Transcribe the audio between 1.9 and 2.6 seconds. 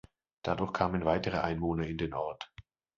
den Ort.